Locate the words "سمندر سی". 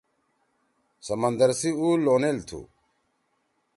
1.07-1.69